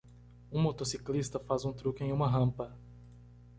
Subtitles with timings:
[0.51, 2.75] Um motociclista faz um truque em uma rampa.